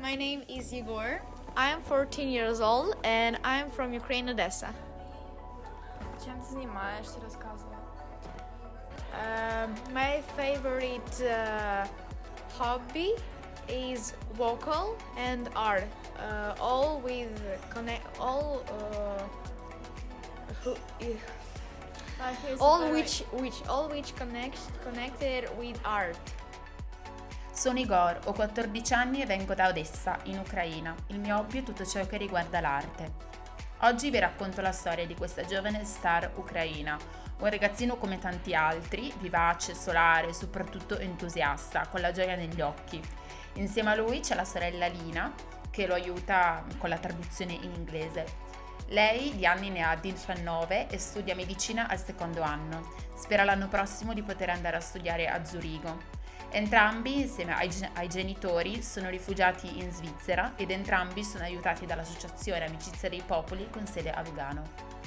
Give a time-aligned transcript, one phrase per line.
[0.00, 1.20] My name is Igor.
[1.56, 4.72] I am 14 years old and I am from Ukraine, Odessa.
[6.24, 7.18] Чем ты занимаешься?
[7.20, 7.76] Рассказывай.
[9.14, 11.86] Um, my favorite uh,
[12.58, 13.14] hobby
[13.68, 15.84] is vocal and art.
[16.18, 17.30] Uh, all with
[17.70, 19.22] connect all uh,
[20.62, 20.74] who,
[22.18, 26.16] Life is all very- which which all which connects connected with art.
[27.61, 30.95] Sono Igor, ho 14 anni e vengo da Odessa, in Ucraina.
[31.09, 33.11] Il mio hobby è tutto ciò che riguarda l'arte.
[33.81, 36.97] Oggi vi racconto la storia di questa giovane star ucraina,
[37.37, 42.99] un ragazzino come tanti altri, vivace, solare e soprattutto entusiasta, con la gioia negli occhi.
[43.53, 45.31] Insieme a lui c'è la sorella Lina,
[45.69, 48.25] che lo aiuta con la traduzione in inglese.
[48.87, 52.91] Lei di anni ne ha 19 e studia medicina al secondo anno.
[53.13, 56.20] Spera l'anno prossimo di poter andare a studiare a Zurigo.
[56.53, 63.07] Entrambi, insieme ai, ai genitori, sono rifugiati in Svizzera ed entrambi sono aiutati dall'Associazione Amicizia
[63.07, 64.99] dei Popoli con sede a Lugano.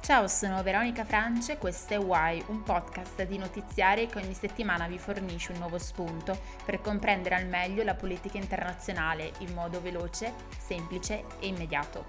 [0.00, 4.86] Ciao, sono Veronica France e questo è Why, un podcast di notiziari che ogni settimana
[4.86, 10.32] vi fornisce un nuovo spunto per comprendere al meglio la politica internazionale in modo veloce,
[10.56, 12.04] semplice e immediato.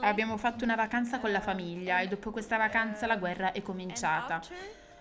[0.00, 4.40] Abbiamo fatto una vacanza con la famiglia e dopo questa vacanza la guerra è cominciata.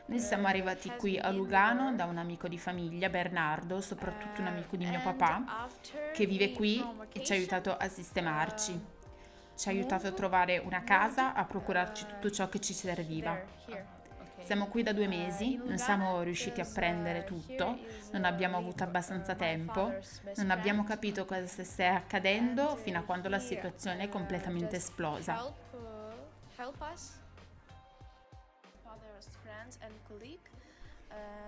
[0.05, 4.75] Noi siamo arrivati qui a Lugano da un amico di famiglia, Bernardo, soprattutto un amico
[4.75, 5.67] di mio papà,
[6.13, 8.79] che vive qui e ci ha aiutato a sistemarci.
[9.55, 13.39] Ci ha aiutato a trovare una casa, a procurarci tutto ciò che ci serviva.
[14.43, 17.77] Siamo qui da due mesi, non siamo riusciti a prendere tutto,
[18.11, 19.93] non abbiamo avuto abbastanza tempo,
[20.37, 25.35] non abbiamo capito cosa stesse accadendo fino a quando la situazione è completamente esplosa.
[26.57, 27.19] Help, uh, us.
[28.83, 30.60] Father's friends and colleague.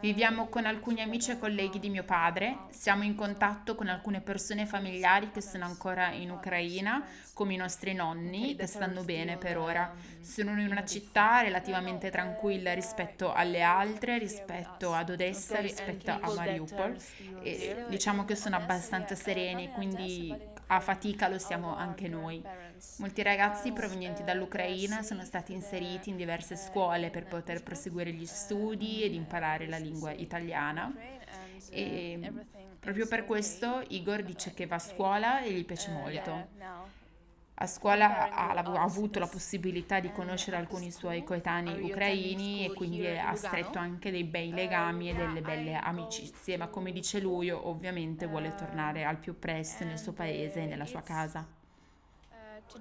[0.04, 4.66] Viviamo con alcuni amici e colleghi di mio padre, siamo in contatto con alcune persone
[4.66, 9.94] familiari che sono ancora in Ucraina, come i nostri nonni, che stanno bene per ora.
[10.20, 16.98] Sono in una città relativamente tranquilla rispetto alle altre, rispetto ad Odessa, rispetto a Mariupol.
[17.42, 20.38] E diciamo che sono abbastanza sereni, quindi
[20.68, 22.44] a fatica lo siamo anche noi.
[22.98, 29.04] Molti ragazzi provenienti dall'Ucraina sono stati inseriti in diverse scuole per poter proseguire gli studi
[29.04, 30.94] ed imparare la lingua italiana.
[31.70, 32.32] E
[32.80, 36.48] proprio per questo Igor dice che va a scuola e gli piace molto.
[37.56, 43.06] A scuola ha, ha avuto la possibilità di conoscere alcuni suoi coetanei ucraini e quindi
[43.06, 48.26] ha stretto anche dei bei legami e delle belle amicizie, ma come dice lui, ovviamente
[48.26, 51.46] vuole tornare al più presto nel suo paese e nella sua casa.
[52.32, 52.80] Uh,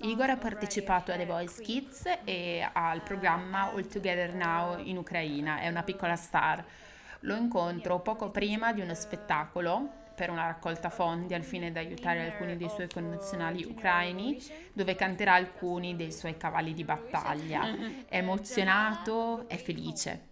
[0.00, 1.62] uh, Igor ha partecipato a The Voice.
[1.62, 6.62] Kids e al programma All Together Now in Ucraina, è una piccola star.
[7.20, 12.24] Lo incontro poco prima di uno spettacolo per una raccolta fondi al fine di aiutare
[12.24, 14.38] alcuni dei suoi connazionali ucraini,
[14.72, 17.62] dove canterà alcuni dei suoi cavalli di battaglia.
[18.06, 20.30] È emozionato, è felice.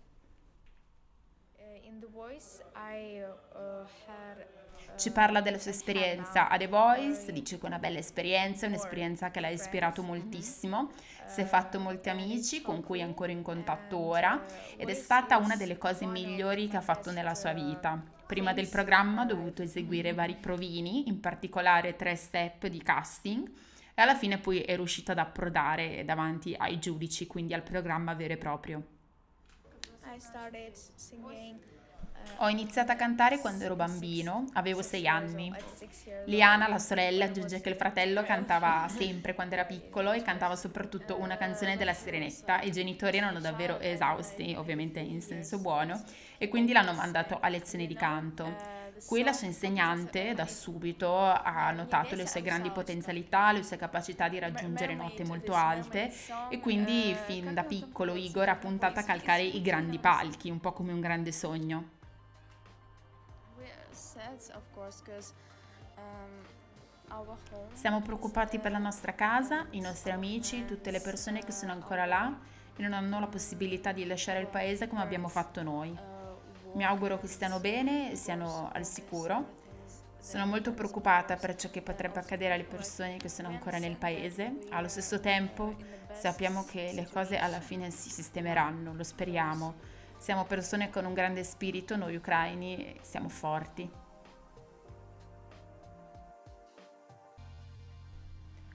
[3.52, 7.78] Uh, had uh, Ci parla della sua esperienza a The Voice, dice che è una
[7.78, 10.90] bella esperienza, un'esperienza che l'ha ispirato moltissimo,
[11.26, 14.44] si è fatto molti amici con cui è ancora in contatto ora
[14.76, 18.19] ed è stata una delle cose migliori che ha fatto nella sua vita.
[18.30, 23.44] Prima del programma ha dovuto eseguire vari provini, in particolare tre step di casting
[23.92, 28.34] e alla fine poi è riuscita ad approdare davanti ai giudici, quindi al programma vero
[28.34, 28.82] e proprio.
[30.14, 31.58] I started singing
[32.42, 35.52] Ho iniziato a cantare quando ero bambino, avevo sei anni.
[36.24, 41.20] Liana, la sorella, aggiunge che il fratello cantava sempre quando era piccolo e cantava soprattutto
[41.20, 42.62] una canzone della Sirenetta.
[42.62, 46.02] I genitori erano davvero esausti, ovviamente in senso buono,
[46.38, 48.78] e quindi l'hanno mandato a lezioni di canto.
[49.06, 54.28] Qui la sua insegnante da subito ha notato le sue grandi potenzialità, le sue capacità
[54.28, 56.12] di raggiungere note molto alte
[56.48, 60.72] e quindi fin da piccolo Igor ha puntato a calcare i grandi palchi, un po'
[60.72, 61.98] come un grande sogno.
[67.74, 72.06] Siamo preoccupati per la nostra casa, i nostri amici, tutte le persone che sono ancora
[72.06, 72.34] là
[72.76, 75.90] e non hanno la possibilità di lasciare il paese come abbiamo fatto noi.
[75.90, 79.58] uh, Mi auguro che stiano bene e siano al sicuro.
[80.18, 84.60] Sono molto preoccupata per ciò che potrebbe accadere alle persone che sono ancora nel paese.
[84.70, 85.74] Allo stesso tempo
[86.12, 89.74] sappiamo che le cose alla fine si sistemeranno, lo speriamo.
[90.20, 93.90] Siamo persone con un grande spirito, noi ucraini siamo forti.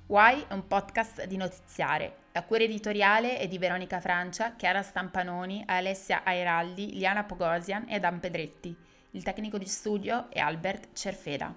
[0.08, 2.24] Why è un podcast di notiziare.
[2.32, 8.20] La cura editoriale è di Veronica Francia, Chiara Stampanoni, Alessia Airaldi, Liana Pogosian e Dan
[8.20, 8.76] Pedretti.
[9.12, 11.54] Il tecnico di studio è Albert Cerfeda.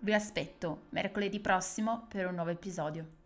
[0.00, 3.25] Vi aspetto mercoledì prossimo per un nuovo episodio.